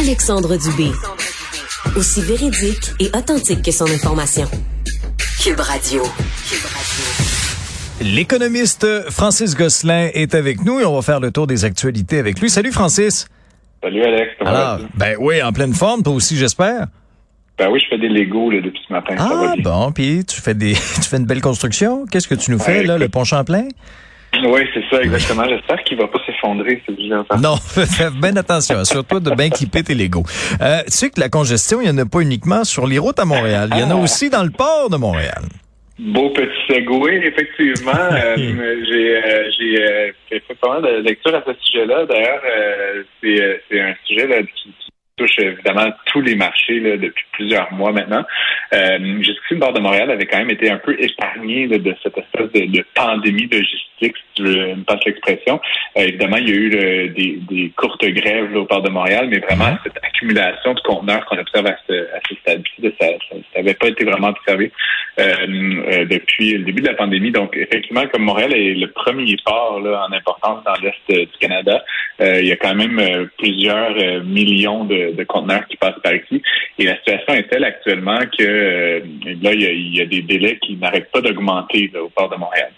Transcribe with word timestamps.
Alexandre 0.00 0.56
Dubé. 0.56 0.90
Aussi 1.96 2.22
véridique 2.22 2.92
et 3.00 3.08
authentique 3.16 3.62
que 3.62 3.70
son 3.70 3.84
information. 3.84 4.46
Cube 5.42 5.60
Radio. 5.60 6.02
L'économiste 8.00 8.86
Francis 9.10 9.54
Gosselin 9.54 10.08
est 10.14 10.34
avec 10.34 10.64
nous 10.64 10.80
et 10.80 10.84
on 10.84 10.94
va 10.94 11.02
faire 11.02 11.20
le 11.20 11.30
tour 11.30 11.46
des 11.46 11.64
actualités 11.64 12.18
avec 12.18 12.40
lui. 12.40 12.48
Salut 12.48 12.72
Francis. 12.72 13.26
Salut 13.82 14.02
Alex. 14.02 14.30
Comment 14.38 14.50
Alors, 14.50 14.80
ben 14.96 15.16
oui, 15.20 15.42
en 15.42 15.52
pleine 15.52 15.74
forme, 15.74 16.02
toi 16.02 16.14
aussi 16.14 16.36
j'espère. 16.36 16.86
Ben 17.58 17.68
oui, 17.70 17.80
je 17.80 17.88
fais 17.90 17.98
des 17.98 18.08
Legos 18.08 18.50
là, 18.50 18.60
depuis 18.62 18.80
ce 18.88 18.92
matin. 18.92 19.14
ça 19.18 19.28
va 19.28 19.50
Ah 19.50 19.54
bien. 19.56 19.62
bon, 19.62 19.92
puis 19.92 20.24
tu 20.24 20.40
fais 20.40 20.54
des 20.54 20.72
tu 20.94 21.02
fais 21.08 21.18
une 21.18 21.26
belle 21.26 21.42
construction. 21.42 22.06
Qu'est-ce 22.10 22.28
que 22.28 22.34
tu 22.34 22.50
nous 22.52 22.58
fais 22.58 22.78
Ouais, 22.78 22.84
là, 22.84 22.96
le 22.96 23.08
pont 23.08 23.24
Champlain? 23.24 23.68
Oui, 24.42 24.60
c'est 24.72 24.84
ça, 24.90 25.02
exactement. 25.02 25.44
J'espère 25.48 25.82
qu'il 25.84 25.98
va 25.98 26.06
pas 26.06 26.18
s'effondrer, 26.24 26.82
ce 26.86 26.92
vieux 26.92 27.14
enfant. 27.16 27.36
Non, 27.38 27.56
fais 27.56 28.10
bien 28.10 28.36
attention. 28.36 28.78
Assure-toi 28.78 29.20
de 29.20 29.30
bien 29.34 29.50
clipper 29.50 29.82
tes 29.82 29.94
Legos. 29.94 30.22
Euh, 30.60 30.78
tu 30.86 30.92
sais 30.92 31.10
que 31.10 31.20
la 31.20 31.28
congestion, 31.28 31.80
il 31.80 31.90
n'y 31.90 31.90
en 31.90 31.98
a 32.04 32.06
pas 32.08 32.20
uniquement 32.20 32.64
sur 32.64 32.86
les 32.86 32.98
routes 32.98 33.18
à 33.18 33.24
Montréal. 33.24 33.68
Il 33.72 33.80
y 33.80 33.82
en 33.82 33.90
a 33.90 33.94
Ah. 33.94 34.02
aussi 34.02 34.30
dans 34.30 34.42
le 34.44 34.50
port 34.50 34.88
de 34.88 34.96
Montréal. 34.96 35.42
Beau 35.98 36.30
petit 36.30 36.48
segway, 36.68 37.16
effectivement. 37.26 37.92
Euh, 38.12 38.36
j'ai 38.88 39.16
euh, 39.16 39.50
j'ai 39.58 39.82
euh, 39.82 40.12
fait 40.30 40.54
pas 40.60 40.80
mal 40.80 40.82
de 40.82 41.02
lectures 41.02 41.34
à 41.34 41.42
ce 41.46 41.52
sujet-là. 41.62 42.06
D'ailleurs, 42.06 42.40
euh, 42.44 43.02
c'est 43.22 43.40
euh, 43.42 43.56
c'est 43.70 43.80
un 43.80 43.94
sujet 44.06 44.26
là, 44.26 44.36
qui, 44.42 44.70
qui 44.70 44.90
touche 45.20 45.38
évidemment 45.38 45.92
tous 46.06 46.20
les 46.22 46.34
marchés 46.34 46.80
là, 46.80 46.96
depuis 46.96 47.24
plusieurs 47.32 47.72
mois 47.72 47.92
maintenant. 47.92 48.24
Euh, 48.72 48.98
Jusqu'ici, 49.18 49.54
le 49.54 49.56
bord 49.58 49.72
de 49.72 49.80
Montréal 49.80 50.10
avait 50.10 50.26
quand 50.26 50.38
même 50.38 50.50
été 50.50 50.70
un 50.70 50.78
peu 50.78 50.94
épargné 50.98 51.66
là, 51.66 51.78
de 51.78 51.94
cette 52.02 52.16
espèce 52.16 52.50
de, 52.52 52.66
de 52.78 52.84
pandémie 52.94 53.48
logistique, 53.50 54.16
si 54.16 54.34
tu 54.34 54.42
veux 54.44 54.74
me 54.76 54.84
passes 54.84 55.04
l'expression. 55.04 55.60
Euh, 55.96 56.02
évidemment, 56.02 56.36
il 56.38 56.48
y 56.48 56.52
a 56.52 56.54
eu 56.54 56.70
le- 56.70 57.08
des, 57.08 57.38
des 57.50 57.70
courtes 57.76 58.04
grèves 58.04 58.52
là, 58.52 58.60
au 58.60 58.64
port 58.64 58.82
de 58.82 58.90
Montréal, 58.90 59.28
mais 59.30 59.38
vraiment 59.38 59.76
cette 59.84 59.98
accumulation 60.02 60.74
de 60.74 60.80
conteneurs 60.80 61.24
qu'on 61.26 61.38
observe 61.38 61.66
à 61.66 61.76
ce, 61.86 61.92
à 61.92 62.20
ce 62.28 62.34
stade-ci, 62.36 62.94
ça 63.00 63.06
n'avait 63.56 63.74
pas 63.74 63.88
été 63.88 64.04
vraiment 64.04 64.28
observé 64.28 64.72
euh, 65.18 65.22
euh, 65.22 66.04
depuis 66.06 66.52
le 66.58 66.64
début 66.64 66.82
de 66.82 66.88
la 66.88 66.94
pandémie. 66.94 67.30
Donc, 67.30 67.56
effectivement, 67.56 68.06
comme 68.12 68.22
Montréal 68.22 68.54
est 68.54 68.74
le 68.74 68.90
premier 68.90 69.36
port 69.44 69.80
là, 69.80 70.06
en 70.08 70.12
importance 70.12 70.64
dans 70.64 70.74
l'Est 70.82 70.94
euh, 71.10 71.26
du 71.26 71.38
Canada, 71.40 71.84
euh, 72.20 72.40
il 72.40 72.48
y 72.48 72.52
a 72.52 72.56
quand 72.56 72.74
même 72.74 72.98
euh, 72.98 73.26
plusieurs 73.38 73.94
euh, 73.98 74.22
millions 74.22 74.84
de, 74.84 75.09
de 75.12 75.24
conteneurs 75.24 75.66
qui 75.68 75.76
passent 75.76 76.00
par 76.02 76.14
ici. 76.14 76.42
Et 76.78 76.84
la 76.84 76.96
situation 76.96 77.34
est 77.34 77.48
telle 77.48 77.64
actuellement 77.64 78.20
que 78.38 78.42
euh, 78.42 79.00
là, 79.42 79.52
il 79.52 79.62
y, 79.62 79.66
a, 79.66 79.72
il 79.72 79.96
y 79.96 80.00
a 80.00 80.06
des 80.06 80.22
délais 80.22 80.58
qui 80.62 80.76
n'arrêtent 80.76 81.10
pas 81.10 81.20
d'augmenter 81.20 81.90
au 82.00 82.08
port 82.08 82.28
de 82.28 82.36
Montréal. 82.36 82.70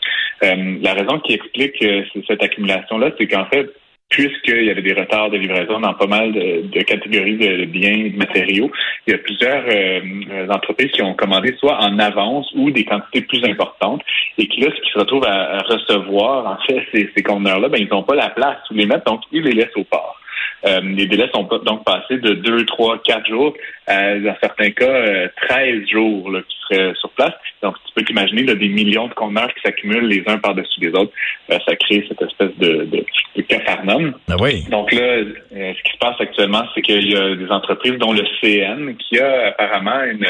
Euh, 0.43 0.79
la 0.83 0.95
raison 0.95 1.19
qui 1.21 1.35
explique 1.35 1.81
euh, 1.83 2.03
cette 2.27 2.43
accumulation-là, 2.43 3.11
c'est 3.19 3.27
qu'en 3.27 3.47
fait, 3.47 3.71
puisqu'il 4.09 4.65
y 4.65 4.71
avait 4.71 4.83
des 4.83 4.93
retards 4.93 5.31
de 5.31 5.39
livraison 5.39 5.81
dans 5.81 5.95
pas 5.95 6.07
mal 6.07 6.33
de, 6.33 6.67
de 6.69 6.83
catégories 6.83 7.39
de 7.39 7.65
biens 7.65 8.05
et 8.05 8.11
de 8.11 8.19
matériaux, 8.19 8.71
il 9.07 9.13
y 9.13 9.15
a 9.15 9.19
plusieurs 9.19 9.65
euh, 9.67 10.49
entreprises 10.51 10.91
qui 10.91 11.03
ont 11.03 11.15
commandé 11.15 11.55
soit 11.59 11.79
en 11.79 11.99
avance 11.99 12.53
ou 12.55 12.71
des 12.71 12.85
quantités 12.85 13.23
plus 13.23 13.43
importantes 13.45 14.03
et 14.37 14.47
qui 14.47 14.61
là, 14.61 14.69
ce 14.75 14.81
qu'ils 14.83 14.93
se 14.93 14.99
retrouvent 14.99 15.27
à, 15.27 15.57
à 15.57 15.59
recevoir, 15.63 16.47
en 16.47 16.59
fait, 16.67 16.87
ces, 16.93 17.11
ces 17.17 17.23
conteneurs-là, 17.23 17.69
ben, 17.69 17.81
ils 17.81 17.89
n'ont 17.89 18.03
pas 18.03 18.15
la 18.15 18.29
place 18.29 18.59
où 18.71 18.75
les 18.75 18.85
mettre, 18.87 19.05
donc 19.05 19.23
ils 19.33 19.43
les 19.43 19.53
laissent 19.53 19.77
au 19.77 19.85
port. 19.85 20.19
Euh, 20.65 20.81
les 20.83 21.07
délais 21.07 21.29
sont 21.35 21.43
donc 21.65 21.85
passés 21.85 22.19
de 22.19 22.35
2, 22.35 22.65
3, 22.67 23.03
4 23.03 23.27
jours 23.29 23.55
à, 23.87 24.15
dans 24.17 24.37
certains 24.41 24.71
cas, 24.71 24.85
euh, 24.87 25.29
13 25.49 25.89
jours 25.89 26.31
là, 26.31 26.41
qui 26.49 26.57
seraient 26.69 26.95
sur 26.95 27.11
place. 27.11 27.33
Donc, 27.63 27.75
tu 27.87 27.93
peux 27.95 28.05
t'imaginer 28.05 28.43
des 28.43 28.69
millions 28.69 29.09
de 29.09 29.15
conteneurs 29.15 29.53
qui 29.55 29.61
s'accumulent 29.63 30.07
les 30.09 30.23
uns 30.27 30.39
par-dessus 30.39 30.81
les 30.81 30.91
autres. 30.91 31.13
Euh, 31.51 31.59
ça 31.67 31.75
crée 31.77 32.05
cette 32.09 32.23
espèce 32.23 32.57
de, 32.59 32.85
de, 32.85 33.05
de 33.37 33.43
capharnaüm. 33.43 34.15
Ah 34.31 34.37
oui. 34.41 34.65
Donc 34.71 34.93
là, 34.93 35.01
euh, 35.03 35.25
ce 35.53 35.83
qui 35.83 35.93
se 35.93 35.99
passe 35.99 36.21
actuellement, 36.21 36.63
c'est 36.75 36.83
qu'il 36.83 37.11
y 37.11 37.17
a 37.17 37.35
des 37.35 37.51
entreprises, 37.51 37.95
dont 37.99 38.13
le 38.13 38.25
CN, 38.41 38.95
qui 38.97 39.19
a 39.19 39.49
apparemment 39.49 40.03
une, 40.05 40.27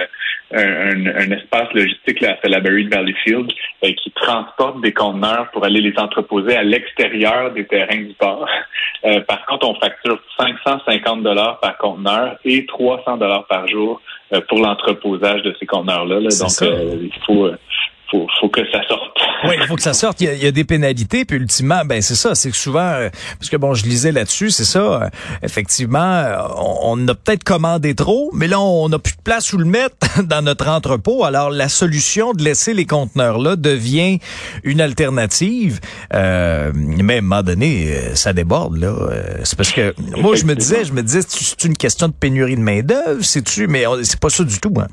un, 0.54 0.60
un- 0.62 1.06
un 1.16 1.30
espace 1.30 1.72
logistique 1.74 2.20
là, 2.20 2.32
à 2.32 2.42
Salaberry 2.42 2.84
Valleyfield, 2.88 3.50
euh, 3.84 3.92
qui 4.02 4.10
transporte 4.12 4.80
des 4.82 4.92
conteneurs 4.92 5.50
pour 5.52 5.64
aller 5.64 5.80
les 5.80 5.94
entreposer 5.98 6.56
à 6.56 6.62
l'extérieur 6.62 7.52
des 7.52 7.64
terrains 7.66 8.02
du 8.02 8.14
port. 8.18 8.48
Euh, 9.04 9.20
par 9.22 9.44
contre, 9.46 9.66
on 9.68 9.74
facture 9.80 10.21
550 10.38 11.22
dollars 11.22 11.58
par 11.60 11.76
conteneur 11.78 12.36
et 12.44 12.66
300 12.66 13.16
dollars 13.18 13.46
par 13.46 13.66
jour 13.68 14.00
euh, 14.32 14.40
pour 14.48 14.58
l'entreposage 14.58 15.42
de 15.42 15.54
ces 15.58 15.66
conteneurs-là. 15.66 16.20
là. 16.20 16.28
Donc, 16.28 16.62
euh, 16.62 16.96
il 17.02 17.24
faut, 17.24 17.46
euh, 17.46 17.56
faut, 18.12 18.26
faut 18.40 18.48
que 18.48 18.60
ça 18.70 18.78
sorte. 18.88 19.02
Oui, 19.44 19.54
il 19.60 19.66
faut 19.66 19.74
que 19.74 19.82
ça 19.82 19.92
sorte. 19.94 20.20
Il 20.20 20.26
y 20.26 20.28
a, 20.28 20.34
il 20.34 20.42
y 20.44 20.46
a 20.46 20.52
des 20.52 20.62
pénalités, 20.64 21.24
puis 21.24 21.36
ultimement, 21.36 21.82
ben 21.84 22.00
c'est 22.00 22.14
ça. 22.14 22.34
C'est 22.36 22.50
que 22.50 22.56
souvent, 22.56 22.80
euh, 22.80 23.08
parce 23.40 23.50
que 23.50 23.56
bon, 23.56 23.74
je 23.74 23.84
lisais 23.84 24.12
là-dessus, 24.12 24.50
c'est 24.50 24.64
ça. 24.64 24.78
euh, 25.02 25.08
effectivement, 25.42 25.98
euh, 25.98 26.36
on, 26.56 26.98
on 27.00 27.08
a 27.08 27.14
peut-être 27.14 27.42
commandé 27.42 27.94
trop, 27.96 28.30
mais 28.34 28.46
là, 28.46 28.60
on 28.60 28.88
n'a 28.88 28.98
plus 29.00 29.14
de 29.16 29.22
place 29.22 29.52
où 29.52 29.58
le 29.58 29.64
mettre 29.64 29.96
dans 30.22 30.42
notre 30.42 30.68
entrepôt. 30.68 31.24
Alors, 31.24 31.50
la 31.50 31.68
solution 31.68 32.32
de 32.34 32.44
laisser 32.44 32.74
les 32.74 32.86
conteneurs 32.86 33.38
là 33.38 33.56
devient 33.56 34.18
une 34.62 34.80
alternative. 34.80 35.80
Euh, 36.14 36.70
mais 36.74 37.14
à 37.14 37.18
un 37.18 37.20
moment 37.22 37.42
donné, 37.42 37.92
ça 38.14 38.32
déborde 38.32 38.76
là. 38.76 38.88
Euh, 38.88 39.22
c'est 39.44 39.56
parce 39.56 39.72
que 39.72 39.94
moi, 40.20 40.36
je 40.36 40.44
me 40.44 40.54
disais, 40.54 40.84
je 40.84 40.92
me 40.92 41.02
disais, 41.02 41.20
c'est 41.26 41.64
une 41.64 41.76
question 41.76 42.08
de 42.08 42.12
pénurie 42.12 42.56
de 42.56 42.60
main 42.60 42.82
d'œuvre, 42.82 43.22
c'est 43.22 43.42
tu, 43.42 43.66
mais 43.66 43.84
c'est 44.02 44.20
pas 44.20 44.30
ça 44.30 44.44
du 44.44 44.60
tout. 44.60 44.74
Hein. 44.78 44.86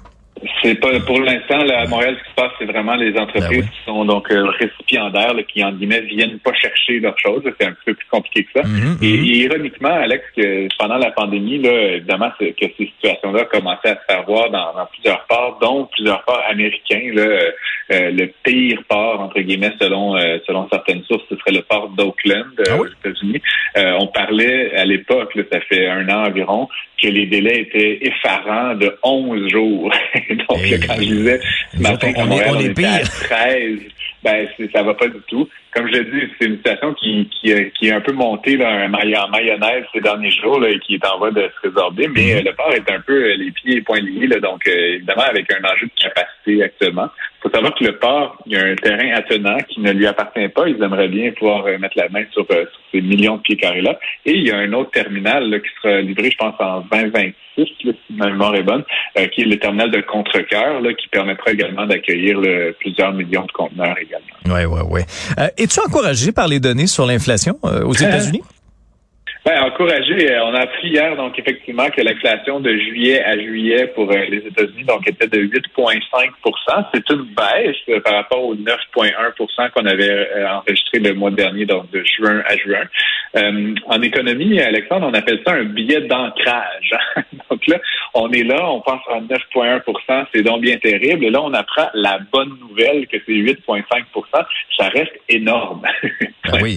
C'est 0.63 0.75
pas 0.79 0.99
pour 1.01 1.19
l'instant 1.19 1.63
là, 1.63 1.81
à 1.81 1.87
Montréal 1.87 2.15
ce 2.19 2.23
qui 2.23 2.29
se 2.29 2.35
passe, 2.35 2.51
c'est 2.59 2.65
vraiment 2.65 2.95
les 2.95 3.17
entreprises 3.17 3.49
Ben 3.49 3.57
oui. 3.59 3.63
qui 3.63 3.85
sont 3.85 4.05
donc 4.05 4.31
euh, 4.31 4.45
récipiendaires, 4.59 5.33
là, 5.33 5.43
qui 5.43 5.63
en 5.63 5.71
guillemets 5.71 6.01
viennent 6.01 6.39
pas 6.39 6.53
chercher 6.53 6.99
leurs 6.99 7.17
choses. 7.19 7.43
C'est 7.59 7.67
un 7.67 7.71
petit 7.71 7.85
peu 7.87 7.93
plus 7.93 8.07
compliqué 8.09 8.43
que 8.45 8.61
ça. 8.61 8.67
Mhm, 8.67 8.97
Et, 9.01 9.07
et 9.13 9.37
ironiquement, 9.45 9.89
Alex, 9.93 10.23
que 10.35 10.67
pendant 10.77 10.97
la 10.97 11.11
pandémie, 11.11 11.59
là, 11.59 11.95
évidemment, 11.95 12.31
que 12.39 12.45
ces 12.59 12.73
situations-là 12.77 13.45
commençaient 13.45 13.89
à 13.89 13.95
se 13.99 14.05
faire 14.13 14.23
voir 14.25 14.49
dans, 14.49 14.73
dans 14.73 14.85
plusieurs 14.91 15.25
ports, 15.27 15.59
dont 15.61 15.85
plusieurs 15.91 16.23
ports 16.23 16.43
américains. 16.49 17.11
Là, 17.13 17.21
euh, 17.21 17.51
euh, 17.91 18.11
le 18.11 18.31
pire 18.43 18.81
port, 18.87 19.19
entre 19.19 19.39
guillemets, 19.41 19.73
selon 19.81 20.15
euh, 20.15 20.37
selon 20.45 20.67
certaines 20.71 21.03
sources, 21.05 21.23
ce 21.29 21.35
serait 21.37 21.51
le 21.53 21.63
port 21.63 21.89
d'Oakland 21.89 22.45
euh, 22.59 22.63
Ah 22.69 22.75
oui? 22.79 22.87
aux 22.87 23.07
États-Unis. 23.09 23.41
Euh, 23.77 23.97
on 23.99 24.07
parlait 24.07 24.75
à 24.75 24.85
l'époque, 24.85 25.33
ça 25.51 25.59
fait 25.61 25.87
un 25.87 26.07
an 26.09 26.27
environ, 26.27 26.67
que 27.01 27.07
les 27.07 27.25
délais 27.25 27.61
étaient 27.61 27.99
effarants 28.05 28.75
de 28.75 28.95
11 29.03 29.49
jours. 29.49 29.91
Donc, 30.49 30.59
Et- 30.63 30.69
là, 30.77 30.77
quand 30.87 30.95
je 30.95 30.99
disais 31.13 31.39
ce 31.73 31.81
matin 31.81 31.93
autres, 32.09 32.19
on 32.19 32.27
qu'à 32.29 32.35
est- 32.35 32.49
on 32.49 32.59
est 32.59 32.65
était 32.65 32.85
à 32.85 32.99
pire. 32.99 33.09
13, 33.11 33.79
ben, 34.23 34.47
ça 34.73 34.83
va 34.83 34.93
pas 34.93 35.07
du 35.07 35.19
tout. 35.27 35.47
Comme 35.75 35.87
je 35.87 35.93
l'ai 35.93 36.03
dit, 36.05 36.31
c'est 36.39 36.47
une 36.47 36.57
situation 36.57 36.93
qui, 36.95 37.29
qui, 37.29 37.53
euh, 37.53 37.69
qui 37.77 37.87
est 37.87 37.91
un 37.91 38.01
peu 38.01 38.11
montée 38.13 38.57
là, 38.57 38.69
un 38.69 38.93
en 38.93 39.29
mayonnaise 39.29 39.83
ces 39.93 40.01
derniers 40.01 40.31
jours 40.31 40.59
là, 40.59 40.69
et 40.69 40.79
qui 40.79 40.95
est 40.95 41.05
en 41.07 41.17
voie 41.17 41.31
de 41.31 41.41
se 41.61 41.67
résorber, 41.67 42.07
mais 42.07 42.33
Mhm. 42.33 42.37
euh, 42.37 42.41
le 42.45 42.53
port 42.55 42.73
est 42.73 42.91
un 42.91 42.99
peu 43.01 43.13
euh, 43.13 43.35
les 43.35 43.51
pieds 43.51 43.77
et 43.77 43.81
poings 43.81 43.99
liés, 43.99 44.27
là, 44.27 44.39
donc 44.39 44.67
euh, 44.67 44.95
évidemment 44.95 45.23
avec 45.23 45.51
un 45.53 45.63
enjeu 45.63 45.85
de 45.87 46.01
capacité 46.01 46.63
actuellement. 46.63 47.07
Il 47.39 47.43
faut 47.43 47.55
savoir 47.55 47.73
que 47.75 47.85
le 47.85 47.97
port, 47.97 48.37
il 48.47 48.51
y 48.53 48.57
a 48.57 48.65
un 48.65 48.75
terrain 48.75 49.11
attenant 49.15 49.57
qui 49.69 49.79
ne 49.79 49.93
lui 49.93 50.05
appartient 50.05 50.49
pas. 50.49 50.67
Ils 50.67 50.83
aimeraient 50.83 51.07
bien 51.07 51.31
pouvoir 51.31 51.65
euh, 51.67 51.77
mettre 51.77 51.97
la 51.97 52.09
main 52.09 52.23
sur, 52.33 52.41
euh, 52.51 52.65
sur 52.65 52.81
ces 52.91 52.99
millions 53.01 53.37
de 53.37 53.41
pieds 53.41 53.55
carrés-là. 53.55 53.97
Et 54.25 54.33
il 54.33 54.45
y 54.45 54.51
a 54.51 54.57
un 54.57 54.73
autre 54.73 54.91
terminal 54.91 55.49
là, 55.49 55.59
qui 55.59 55.69
sera 55.81 56.01
livré, 56.01 56.31
je 56.31 56.35
pense, 56.37 56.55
en 56.59 56.81
2026, 56.91 57.33
là, 57.85 57.93
si 58.07 58.13
ma 58.13 58.25
mémoire 58.27 58.55
est 58.55 58.63
bonne, 58.63 58.83
qui 59.31 59.41
est 59.41 59.45
le 59.45 59.57
terminal 59.57 59.89
de 59.89 60.01
Contrecoeur, 60.01 60.81
qui 60.97 61.07
permettra 61.07 61.51
également 61.51 61.85
d'accueillir 61.85 62.39
plusieurs 62.81 63.13
millions 63.13 63.45
de 63.45 63.51
conteneurs 63.53 63.95
également. 64.01 64.55
Ouais, 64.55 64.65
ouais, 64.65 64.81
ouais. 64.81 65.03
Es-tu 65.59 65.81
encouragé 65.81 66.31
par 66.31 66.47
les 66.47 66.61
données 66.61 66.87
sur 66.87 67.05
l'inflation 67.05 67.59
euh, 67.65 67.83
aux 67.83 67.93
États-Unis? 67.93 68.41
Ben, 69.45 69.63
encouragé. 69.63 70.31
euh, 70.31 70.43
On 70.43 70.53
a 70.53 70.61
appris 70.61 70.89
hier, 70.89 71.15
donc, 71.15 71.39
effectivement, 71.39 71.89
que 71.89 72.01
l'inflation 72.01 72.59
de 72.59 72.71
juillet 72.75 73.23
à 73.23 73.37
juillet 73.37 73.87
pour 73.95 74.11
euh, 74.11 74.25
les 74.29 74.39
États-Unis, 74.39 74.83
donc, 74.83 75.07
était 75.07 75.27
de 75.27 75.39
8,5% 75.39 76.85
C'est 76.93 77.09
une 77.09 77.23
baisse 77.23 77.75
euh, 77.87 78.01
par 78.01 78.15
rapport 78.15 78.43
aux 78.43 78.55
9,1% 78.55 79.71
qu'on 79.71 79.85
avait 79.85 80.09
euh, 80.09 80.49
enregistré 80.49 80.99
le 80.99 81.13
mois 81.13 81.31
dernier, 81.31 81.65
donc, 81.65 81.89
de 81.91 82.03
juin 82.03 82.43
à 82.47 82.57
juin. 82.57 82.83
Euh, 83.37 83.75
en 83.87 84.01
économie, 84.01 84.59
Alexandre, 84.59 85.07
on 85.09 85.13
appelle 85.13 85.41
ça 85.45 85.53
un 85.53 85.63
billet 85.63 86.01
d'ancrage. 86.01 86.95
donc 87.49 87.65
là, 87.67 87.79
on 88.13 88.29
est 88.31 88.43
là, 88.43 88.69
on 88.69 88.81
pense 88.81 89.01
à 89.09 89.21
9,1% 89.21 90.25
c'est 90.33 90.41
donc 90.41 90.61
bien 90.61 90.77
terrible. 90.77 91.23
Et 91.23 91.29
là, 91.29 91.41
on 91.41 91.53
apprend 91.53 91.87
la 91.93 92.19
bonne 92.31 92.57
nouvelle 92.59 93.07
que 93.07 93.17
c'est 93.25 93.31
8,5% 93.31 93.85
Ça 94.77 94.89
reste 94.89 95.13
énorme. 95.29 95.83
Ah 96.51 96.57
oui. 96.63 96.73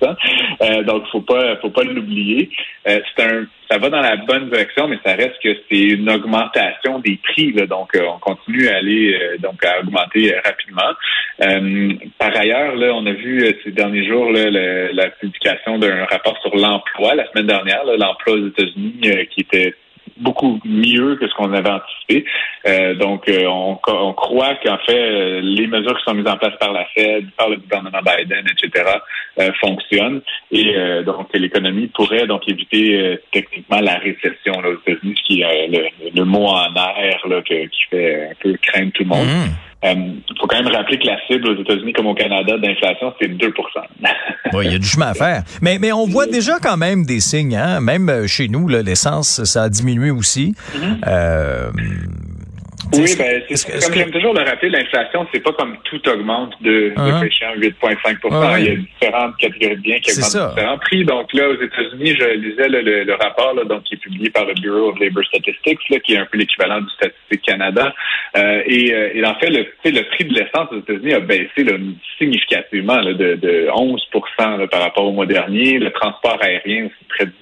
5%. 0.00 0.16
Euh, 0.62 0.82
donc, 0.84 1.06
faut 1.10 1.20
pas, 1.20 1.56
faut 1.56 1.70
pas 1.70 1.84
l'oublier. 1.84 2.50
Euh, 2.88 3.00
c'est 3.16 3.24
un, 3.24 3.46
ça 3.70 3.78
va 3.78 3.88
dans 3.88 4.00
la 4.00 4.16
bonne 4.16 4.50
direction, 4.50 4.88
mais 4.88 4.98
ça 5.04 5.14
reste 5.14 5.40
que 5.42 5.56
c'est 5.70 5.78
une 5.78 6.10
augmentation 6.10 6.98
des 6.98 7.18
prix. 7.22 7.52
Là, 7.52 7.66
donc, 7.66 7.94
euh, 7.94 8.02
on 8.14 8.18
continue 8.18 8.68
à 8.68 8.76
aller, 8.76 9.14
euh, 9.14 9.38
donc 9.38 9.64
à 9.64 9.80
augmenter 9.80 10.34
euh, 10.34 10.40
rapidement. 10.44 10.90
Par 12.18 12.36
ailleurs, 12.36 12.74
là, 12.76 12.92
on 12.94 13.06
a 13.06 13.12
vu 13.12 13.42
ces 13.64 13.70
derniers 13.70 14.06
jours 14.06 14.30
là, 14.30 14.50
la 14.92 15.08
publication 15.10 15.78
d'un 15.78 16.04
rapport 16.04 16.36
sur 16.42 16.54
l'emploi 16.54 17.14
la 17.14 17.26
semaine 17.30 17.46
dernière, 17.46 17.82
l'emploi 17.84 18.34
aux 18.34 18.48
États-Unis 18.48 19.00
qui 19.30 19.40
était 19.40 19.74
beaucoup 20.20 20.60
mieux 20.64 21.16
que 21.16 21.28
ce 21.28 21.34
qu'on 21.34 21.52
avait 21.52 21.70
anticipé. 21.70 22.24
Euh, 22.66 22.94
donc, 22.94 23.28
euh, 23.28 23.46
on, 23.46 23.78
on, 23.86 24.12
croit 24.12 24.54
qu'en 24.56 24.78
fait, 24.78 25.40
les 25.40 25.66
mesures 25.66 25.96
qui 25.98 26.04
sont 26.04 26.14
mises 26.14 26.26
en 26.26 26.36
place 26.36 26.56
par 26.58 26.72
la 26.72 26.84
Fed, 26.94 27.30
par 27.36 27.48
le 27.48 27.56
gouvernement 27.56 28.00
Biden, 28.04 28.44
etc., 28.50 28.84
fonctionnent. 29.60 30.20
Et 30.50 30.74
donc, 31.04 31.28
l'économie 31.32 31.86
pourrait 31.88 32.26
donc 32.26 32.46
éviter 32.48 33.18
techniquement 33.32 33.80
la 33.80 33.94
récession 33.94 34.52
aux 34.58 34.74
États-Unis, 34.74 35.14
ce 35.16 35.22
qui 35.22 35.40
est 35.40 35.68
le, 36.14 36.24
mot 36.24 36.46
en 36.46 36.74
air 36.74 37.26
là, 37.26 37.40
qui 37.42 37.68
fait 37.90 38.28
un 38.30 38.34
peu 38.40 38.54
craindre 38.60 38.92
tout 38.92 39.04
le 39.04 39.08
monde. 39.08 39.26
Mmh. 39.26 39.69
Il 39.82 39.88
euh, 39.88 40.34
faut 40.38 40.46
quand 40.46 40.62
même 40.62 40.72
rappeler 40.72 40.98
que 40.98 41.06
la 41.06 41.16
cible 41.26 41.48
aux 41.48 41.60
États-Unis 41.60 41.94
comme 41.94 42.06
au 42.06 42.14
Canada 42.14 42.58
d'inflation, 42.58 43.14
c'est 43.20 43.28
2 43.28 43.54
Oui, 44.52 44.66
il 44.66 44.72
y 44.72 44.74
a 44.74 44.78
du 44.78 44.86
chemin 44.86 45.08
à 45.08 45.14
faire. 45.14 45.42
Mais, 45.62 45.78
mais 45.78 45.90
on 45.90 46.06
voit 46.06 46.26
déjà 46.26 46.58
quand 46.62 46.76
même 46.76 47.06
des 47.06 47.20
signes. 47.20 47.56
Hein? 47.56 47.80
Même 47.80 48.08
euh, 48.10 48.26
chez 48.26 48.48
nous, 48.48 48.68
l'essence, 48.68 49.42
ça 49.44 49.62
a 49.64 49.68
diminué 49.70 50.10
aussi. 50.10 50.54
Mm-hmm. 50.74 50.96
euh, 51.06 51.70
oui, 52.92 53.14
ben, 53.16 53.42
c'est 53.48 53.82
comme 53.84 53.94
j'aime 53.94 54.10
toujours 54.10 54.34
le 54.34 54.42
rappeler, 54.42 54.70
l'inflation, 54.70 55.26
c'est 55.32 55.40
pas 55.40 55.52
comme 55.52 55.76
tout 55.84 56.08
augmente 56.08 56.54
de, 56.60 56.92
de 56.96 57.26
8,5% 57.26 58.58
Il 58.58 58.64
y 58.64 58.68
a 58.68 58.76
différentes 58.76 59.36
catégories 59.36 59.76
de 59.76 59.80
biens 59.80 59.98
qui 60.00 60.10
augmentent 60.10 60.54
différents 60.54 60.78
prix. 60.78 61.04
Donc 61.04 61.32
là, 61.32 61.48
aux 61.48 61.62
États-Unis, 61.62 62.16
je 62.18 62.24
lisais 62.36 62.68
le, 62.68 63.14
rapport 63.14 63.54
là, 63.54 63.64
donc, 63.64 63.84
qui 63.84 63.96
publié 64.10 64.30
par 64.30 64.44
le 64.46 64.54
Bureau 64.54 64.90
of 64.90 64.98
Labor 64.98 65.24
Statistics, 65.24 65.80
là, 65.90 66.00
qui 66.00 66.14
est 66.14 66.18
un 66.18 66.26
peu 66.26 66.38
l'équivalent 66.38 66.80
du 66.80 66.90
Statistique 66.90 67.42
Canada. 67.42 67.94
Euh, 68.36 68.62
et, 68.66 68.92
euh, 68.92 69.26
en 69.26 69.34
fait, 69.38 69.50
le, 69.50 69.66
le 69.84 70.02
prix 70.10 70.24
de 70.24 70.34
l'essence 70.34 70.68
aux 70.72 70.78
États-Unis 70.78 71.14
a 71.14 71.20
baissé 71.20 71.64
là, 71.64 71.72
significativement 72.18 73.00
là, 73.00 73.12
de, 73.12 73.34
de 73.36 73.68
11 73.72 74.06
par 74.70 74.82
rapport 74.82 75.04
au 75.04 75.12
mois 75.12 75.26
dernier. 75.26 75.78
Le 75.78 75.90
transport 75.90 76.38
aérien 76.40 76.86
aussi 76.86 77.04
près 77.08 77.26
de 77.26 77.32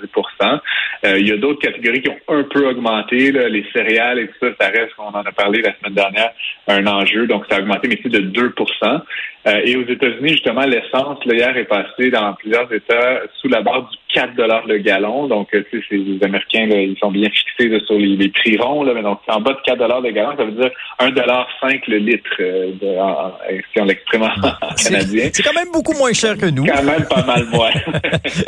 10% 0.42 0.60
euh, 1.04 1.18
Il 1.18 1.28
y 1.28 1.32
a 1.32 1.36
d'autres 1.36 1.60
catégories 1.60 2.02
qui 2.02 2.10
ont 2.10 2.18
un 2.28 2.42
peu 2.44 2.68
augmenté. 2.68 3.32
Là, 3.32 3.48
les 3.48 3.64
céréales 3.72 4.18
et 4.18 4.28
tout 4.28 4.34
ça, 4.40 4.48
ça 4.60 4.68
reste, 4.68 4.92
on 4.98 5.08
en 5.08 5.22
a 5.22 5.32
parlé 5.32 5.62
la 5.62 5.74
semaine 5.78 5.94
dernière, 5.94 6.32
un 6.66 6.86
enjeu. 6.86 7.26
Donc, 7.26 7.44
ça 7.50 7.56
a 7.56 7.60
augmenté, 7.60 7.88
mais 7.88 7.98
c'est 8.02 8.12
de 8.12 8.20
2% 8.20 9.00
euh, 9.46 9.60
Et 9.64 9.76
aux 9.76 9.86
États-Unis, 9.86 10.30
justement, 10.30 10.64
l'essence, 10.64 11.18
hier, 11.24 11.56
est 11.56 11.64
passée 11.64 12.10
dans 12.10 12.34
plusieurs 12.34 12.72
États 12.72 13.22
sous 13.40 13.48
la 13.48 13.62
barre 13.62 13.88
du 13.88 13.96
4 14.12 14.34
dollars 14.34 14.66
le 14.66 14.78
gallon. 14.78 15.26
Donc, 15.26 15.48
tu 15.50 15.64
sais, 15.70 15.96
les 15.96 16.22
Américains, 16.22 16.66
là, 16.66 16.80
ils 16.80 16.96
sont 16.98 17.10
bien 17.10 17.28
fixés 17.30 17.78
sur 17.86 17.98
les, 17.98 18.28
prix 18.28 18.56
ronds. 18.58 18.82
Là, 18.82 18.92
mais 18.94 19.02
donc, 19.02 19.20
en 19.28 19.40
bas 19.40 19.52
de 19.52 19.58
4 19.64 19.78
dollars 19.78 20.00
le 20.00 20.10
gallon, 20.10 20.36
ça 20.36 20.44
veut 20.44 20.52
dire 20.52 20.70
1 20.98 21.10
dollar 21.10 21.46
5 21.60 21.86
le 21.88 21.98
litre, 21.98 22.30
euh, 22.40 22.72
de, 22.80 23.60
si 23.72 23.80
on 23.80 23.84
l'exprime 23.84 24.22
en 24.22 24.30
canadien. 24.82 25.30
C'est 25.32 25.42
quand 25.42 25.54
même 25.54 25.72
beaucoup 25.72 25.94
moins 25.94 26.12
cher 26.12 26.36
que 26.36 26.46
nous. 26.46 26.64
Quand 26.66 26.82
même 26.82 27.04
pas 27.08 27.24
mal 27.24 27.44
moins. 27.46 27.70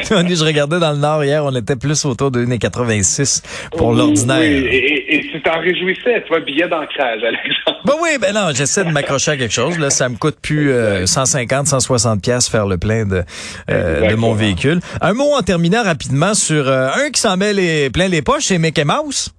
je 0.00 0.44
regardais 0.44 0.78
dans 0.78 0.92
le 0.92 0.98
Nord 0.98 1.24
hier, 1.24 1.44
on 1.44 1.54
était 1.54 1.76
plus 1.76 2.04
autour 2.04 2.30
de 2.30 2.44
1,86 2.44 3.42
pour 3.76 3.92
l'ordinaire. 3.92 4.38
Oui, 4.40 4.46
et, 4.46 5.16
et, 5.16 5.20
tu 5.30 5.40
t'en 5.42 5.60
réjouissais, 5.60 6.22
tu 6.22 6.28
vois, 6.28 6.40
billet 6.40 6.68
d'ancrage, 6.68 7.22
Alexandre. 7.22 7.80
Ben 7.84 7.94
oui, 8.02 8.10
ben 8.20 8.32
non, 8.34 8.48
j'essaie 8.54 8.84
de 8.84 8.90
m'accrocher 8.90 9.32
à 9.32 9.36
quelque 9.36 9.52
chose. 9.52 9.78
Là, 9.78 9.90
ça 9.90 10.08
me 10.08 10.16
coûte 10.16 10.36
plus 10.42 10.72
150, 11.06 11.66
160 11.66 12.22
pièces 12.22 12.48
faire 12.48 12.66
le 12.66 12.78
plein 12.78 13.04
de, 13.04 13.22
euh, 13.70 14.08
de 14.08 14.14
mon 14.14 14.34
véhicule. 14.34 14.80
Un 15.00 15.14
mot 15.14 15.32
en 15.34 15.42
terminant 15.50 15.82
rapidement 15.82 16.32
sur 16.32 16.68
euh, 16.68 16.90
un 16.94 17.10
qui 17.10 17.20
s'en 17.20 17.36
met 17.36 17.52
les, 17.52 17.90
plein 17.90 18.06
les 18.06 18.22
poches, 18.22 18.44
c'est 18.44 18.58
Mickey 18.58 18.84
Mouse. 18.84 19.30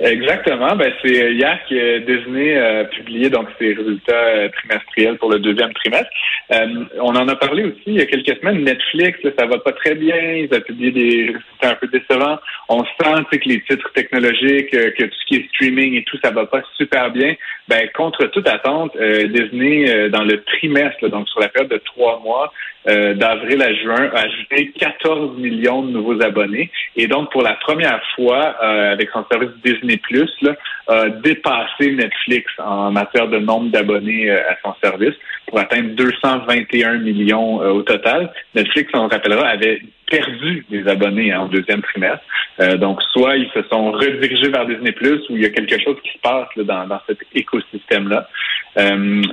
Exactement. 0.00 0.74
Ben, 0.74 0.92
c'est 1.02 1.32
hier 1.32 1.58
que 1.68 1.98
Disney 1.98 2.56
a 2.56 2.84
publié 2.84 3.30
donc 3.30 3.48
ses 3.58 3.74
résultats 3.74 4.12
euh, 4.12 4.48
trimestriels 4.48 5.18
pour 5.18 5.30
le 5.30 5.38
deuxième 5.38 5.72
trimestre. 5.74 6.10
Euh, 6.52 6.84
on 7.00 7.14
en 7.14 7.28
a 7.28 7.36
parlé 7.36 7.64
aussi 7.64 7.82
il 7.86 7.94
y 7.94 8.00
a 8.00 8.06
quelques 8.06 8.36
semaines. 8.40 8.64
Netflix, 8.64 9.20
ça 9.38 9.46
va 9.46 9.58
pas 9.58 9.72
très 9.72 9.94
bien. 9.94 10.16
Ils 10.16 10.48
ont 10.52 10.60
publié 10.60 10.90
des 10.90 11.26
résultats 11.26 11.70
un 11.70 11.74
peu 11.74 11.86
décevants. 11.86 12.38
On 12.68 12.82
sent 12.84 13.24
que 13.30 13.48
les 13.48 13.60
titres 13.62 13.92
technologiques, 13.94 14.74
euh, 14.74 14.90
que 14.90 15.04
tout 15.04 15.16
ce 15.20 15.26
qui 15.26 15.36
est 15.36 15.48
streaming 15.50 15.94
et 15.94 16.04
tout, 16.04 16.18
ça 16.22 16.30
va 16.30 16.46
pas 16.46 16.62
super 16.76 17.10
bien. 17.10 17.34
Ben, 17.68 17.88
contre 17.94 18.26
toute 18.26 18.48
attente, 18.48 18.94
Disney, 18.94 20.10
dans 20.10 20.22
le 20.22 20.42
trimestre, 20.42 21.08
donc 21.08 21.26
sur 21.30 21.40
la 21.40 21.48
période 21.48 21.70
de 21.70 21.78
trois 21.78 22.20
mois, 22.20 22.52
d'avril 22.84 23.62
à 23.62 23.72
juin, 23.72 24.10
a 24.14 24.20
ajouté 24.20 24.70
14 24.78 25.38
millions 25.38 25.82
de 25.82 25.90
nouveaux 25.90 26.20
abonnés. 26.22 26.70
Et 26.96 27.06
donc, 27.06 27.32
pour 27.32 27.40
la 27.40 27.54
première 27.54 28.02
fois, 28.14 28.50
avec 28.60 29.08
son 29.14 29.24
service 29.30 29.48
Disney 29.64 29.83
Plus 30.02 30.30
là, 30.42 30.56
a 30.88 31.08
dépassé 31.08 31.92
Netflix 31.92 32.50
en 32.58 32.90
matière 32.90 33.28
de 33.28 33.38
nombre 33.38 33.70
d'abonnés 33.70 34.30
euh, 34.30 34.50
à 34.50 34.56
son 34.62 34.74
service 34.82 35.14
pour 35.46 35.58
atteindre 35.58 35.90
221 35.90 36.98
millions 36.98 37.62
euh, 37.62 37.70
au 37.70 37.82
total. 37.82 38.32
Netflix, 38.54 38.90
on 38.94 39.08
rappellera, 39.08 39.48
avait 39.48 39.80
perdu 40.10 40.66
des 40.70 40.86
abonnés 40.86 41.32
hein, 41.32 41.40
en 41.40 41.46
deuxième 41.46 41.82
trimestre. 41.82 42.24
Euh, 42.60 42.76
donc, 42.76 43.00
soit 43.12 43.36
ils 43.36 43.50
se 43.50 43.62
sont 43.70 43.92
redirigés 43.92 44.50
vers 44.50 44.66
Disney 44.66 44.92
Plus 44.92 45.20
ou 45.28 45.36
il 45.36 45.42
y 45.42 45.46
a 45.46 45.50
quelque 45.50 45.80
chose 45.82 45.96
qui 46.02 46.10
se 46.12 46.18
passe 46.22 46.48
dans, 46.56 46.86
dans 46.86 47.00
cet 47.06 47.18
écosystème-là. 47.94 48.28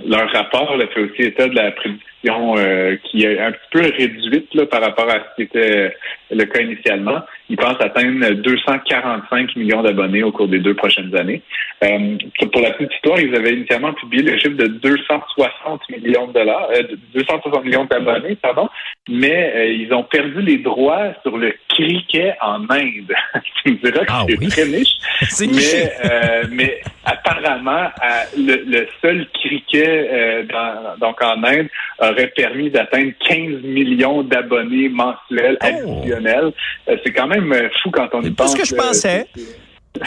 leur 0.06 0.32
rapport 0.32 0.78
là, 0.78 0.86
fait 0.88 1.02
aussi 1.02 1.22
état 1.24 1.48
de 1.48 1.56
la 1.56 1.72
prédiction 1.72 2.12
euh, 2.58 2.98
qui 3.04 3.24
est 3.24 3.40
un 3.40 3.52
petit 3.52 3.70
peu 3.72 3.82
réduite 3.82 4.54
là, 4.54 4.66
par 4.66 4.82
rapport 4.82 5.10
à 5.10 5.16
ce 5.16 5.36
qui 5.36 5.42
était 5.44 5.96
le 6.30 6.46
cas 6.46 6.62
initialement. 6.62 7.22
Ils 7.50 7.58
pensent 7.58 7.82
atteindre 7.82 8.32
245 8.32 9.56
millions 9.56 9.82
d'abonnés 9.82 10.24
au 10.24 10.32
cours 10.32 10.48
des 10.48 10.60
deux 10.60 10.76
prochaines 10.76 11.16
années. 11.16 11.42
Euh, 11.84 12.18
pour 12.52 12.62
la 12.62 12.72
petite 12.72 12.94
histoire, 12.94 13.20
ils 13.20 13.36
avaient 13.36 13.54
initialement 13.54 13.94
publié 13.94 14.24
le 14.24 14.38
chiffre 14.38 14.56
de 14.56 14.68
260 14.68 15.82
millions 15.90 16.28
de 16.28 16.34
dollars, 16.34 16.70
euh, 16.76 16.84
260 17.14 17.66
millions 17.66 17.86
d'abonnés, 17.86 18.36
pardon, 18.36 18.70
mais 19.10 19.52
euh, 19.56 19.66
ils 19.66 19.94
ont 19.94 20.04
perdu 20.04 20.42
les 20.42 20.58
droits 20.60 21.14
sur 21.24 21.38
le 21.38 21.54
cricket 21.70 22.36
en 22.40 22.70
Inde. 22.70 23.14
tu 23.64 23.72
me 23.72 23.78
diras 23.78 24.06
que 24.06 24.12
ah 24.12 24.26
c'est 24.30 24.50
très 24.50 24.68
niche, 24.68 24.98
mais, 25.42 25.94
euh, 26.06 26.44
mais 26.52 26.82
apparemment, 27.04 27.90
le, 28.38 28.51
le, 28.66 28.88
seul 29.02 29.28
cricket 29.34 30.48
dans, 30.48 30.98
donc 31.00 31.22
en 31.22 31.44
Inde 31.44 31.68
aurait 32.00 32.28
permis 32.36 32.70
d'atteindre 32.70 33.12
15 33.28 33.64
millions 33.64 34.24
d'abonnés 34.24 34.90
mensuels 34.90 35.58
oh. 35.62 35.66
additionnels. 35.66 36.52
Euh, 36.88 36.98
c'est 37.04 37.14
quand 37.14 37.28
même 37.28 37.52
euh, 37.52 37.70
fou 37.82 37.92
quand 37.92 38.10
on 38.14 38.22
y 38.22 38.32
pense. 38.32 38.52
ce 38.52 38.58
que 38.58 38.66
je 38.66 38.76
pensais. 38.76 39.28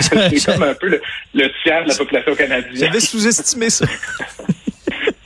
C'est 0.01 0.47
comme 0.53 0.63
un 0.63 0.75
peu 0.75 0.89
le, 0.89 1.51
tiers 1.63 1.85
de 1.85 1.89
la 1.89 1.95
population 1.95 2.35
canadienne. 2.35 2.75
J'avais 2.75 3.01
sous-estimé 3.01 3.71
ça. 3.71 3.87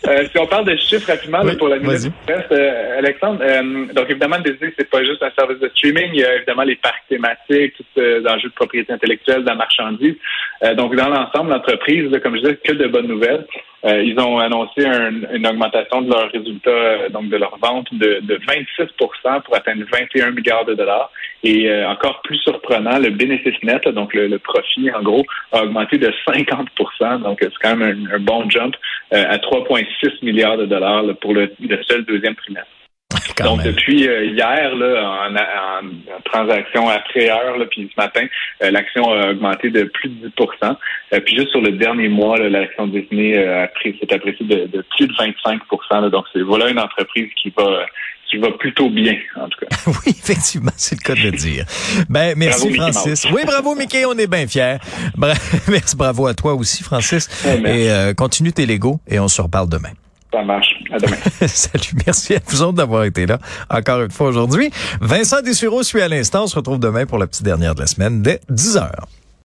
Euh, 0.09 0.25
si 0.31 0.39
on 0.39 0.47
parle 0.47 0.65
de 0.65 0.77
chiffres 0.77 1.07
rapidement 1.07 1.41
pour 1.59 1.69
la 1.69 1.79
minute 1.79 2.13
euh, 2.31 2.99
Alexandre, 2.99 3.41
euh, 3.43 3.93
donc 3.93 4.09
évidemment, 4.09 4.39
Disney, 4.39 4.73
c'est 4.79 4.89
pas 4.89 5.05
juste 5.05 5.23
un 5.23 5.31
service 5.39 5.59
de 5.59 5.69
streaming, 5.69 6.11
il 6.15 6.21
y 6.21 6.25
a 6.25 6.37
évidemment 6.37 6.63
les 6.63 6.77
parcs 6.77 7.05
thématiques, 7.09 7.75
tout 7.77 7.85
euh, 7.99 8.21
l'enjeu 8.21 8.49
de 8.49 8.55
propriété 8.55 8.93
intellectuelle, 8.93 9.43
de 9.43 9.49
la 9.49 9.55
marchandise. 9.55 10.17
donc 10.77 10.97
dans 10.97 11.09
l'ensemble, 11.09 11.51
l'entreprise, 11.51 12.11
comme 12.23 12.37
je 12.37 12.41
disais, 12.41 12.57
que 12.57 12.73
de 12.73 12.87
bonnes 12.87 13.07
nouvelles. 13.07 13.47
ils 13.85 14.19
ont 14.19 14.39
annoncé 14.39 14.85
une 14.85 15.47
augmentation 15.47 16.03
de 16.03 16.11
leurs 16.11 16.31
résultats, 16.33 17.09
donc 17.11 17.29
de 17.29 17.37
leurs 17.37 17.59
ventes 17.59 17.93
de, 17.93 18.21
de 18.23 18.37
26% 18.37 19.43
pour 19.43 19.55
atteindre 19.55 19.85
21 19.93 20.31
milliards 20.31 20.65
de 20.65 20.75
dollars. 20.75 21.11
Et 21.45 21.73
encore 21.85 22.21
plus 22.23 22.39
surprenant, 22.39 22.99
le 22.99 23.11
bénéfice 23.11 23.63
net, 23.63 23.87
donc 23.89 24.15
le, 24.15 24.39
profit, 24.39 24.91
en 24.91 25.03
gros, 25.03 25.25
a 25.53 25.63
augmenté 25.63 25.99
de 25.99 26.13
50% 26.27 27.23
Donc 27.23 27.39
c'est 27.41 27.53
quand 27.63 27.77
même 27.77 28.09
un, 28.13 28.19
bon 28.19 28.49
jump 28.51 28.75
à 29.13 29.37
3,6 29.39 29.98
6 30.01 30.23
milliards 30.23 30.59
de 30.59 30.67
dollars 30.67 31.05
pour 31.21 31.35
le, 31.35 31.51
seul 31.89 32.05
deuxième 32.05 32.35
trimestre. 32.37 32.71
Donc 33.43 33.63
depuis 33.63 34.09
euh, 34.09 34.27
hier, 34.27 34.75
là, 34.75 35.31
en, 35.31 36.21
transaction 36.25 36.89
après 36.89 37.31
heure, 37.31 37.57
puis 37.71 37.91
ce 37.95 38.01
matin, 38.01 38.27
euh, 38.63 38.71
l'action 38.71 39.11
a 39.13 39.31
augmenté 39.31 39.71
de 39.71 39.85
plus 39.85 40.09
de 40.09 40.29
10% 40.29 40.77
euh, 41.13 41.21
Puis 41.21 41.37
juste 41.37 41.51
sur 41.51 41.61
le 41.61 41.73
dernier 41.73 42.09
mois, 42.09 42.39
l'action 42.39 42.87
Disney 42.89 43.39
a 43.39 43.71
s'est 43.83 44.13
appréciée 44.13 44.47
de, 44.47 44.85
plus 44.97 45.07
de 45.07 45.15
25% 45.15 46.11
Donc 46.11 46.27
c'est 46.33 46.43
voilà 46.43 46.69
une 46.69 46.81
entreprise 46.81 47.31
qui 47.41 47.53
va 47.57 47.87
qui 48.31 48.37
va 48.39 48.51
plutôt 48.53 48.91
bien, 48.91 49.15
en 49.37 49.49
tout 49.49 49.61
cas. 49.61 49.77
oui, 49.87 50.11
effectivement, 50.19 50.73
c'est 50.77 50.97
le 50.97 51.05
cas 51.05 51.15
de 51.15 51.31
le 51.31 51.33
dire. 51.33 51.65
Ben, 52.09 52.35
merci, 52.37 52.73
Francis. 52.75 53.27
Oui, 53.33 53.43
bravo, 53.47 53.75
Mickey, 53.75 54.05
on 54.05 54.17
est 54.19 54.27
bien 54.27 54.47
fiers. 54.47 54.79
merci, 55.69 55.97
bravo 55.97 56.27
à 56.27 56.35
toi 56.35 56.55
aussi, 56.55 56.83
Francis. 56.83 57.29
et 57.47 57.91
euh, 57.91 58.15
continue 58.15 58.53
tes 58.53 58.67
Legos 58.67 59.01
et 59.09 59.19
on 59.19 59.29
se 59.29 59.41
reparle 59.41 59.69
demain. 59.69 59.91
Ça 60.33 60.43
marche. 60.43 60.69
À 60.93 60.99
demain. 60.99 61.17
Salut. 61.47 62.03
Merci 62.07 62.35
à 62.35 62.41
vous 62.47 62.63
autres 62.63 62.75
d'avoir 62.75 63.05
été 63.05 63.25
là 63.25 63.39
encore 63.71 64.03
une 64.03 64.11
fois 64.11 64.29
aujourd'hui. 64.29 64.71
Vincent 65.01 65.41
Dessureau 65.41 65.83
suit 65.83 66.03
à 66.03 66.09
l'instant. 66.09 66.45
On 66.45 66.47
se 66.47 66.57
retrouve 66.57 66.79
demain 66.79 67.07
pour 67.07 67.19
la 67.19 67.27
petite 67.27 67.45
dernière 67.45 67.75
de 67.75 67.81
la 67.81 67.87
semaine 67.87 68.21
dès 68.21 68.41
10 68.51 68.77
heures. 68.77 69.09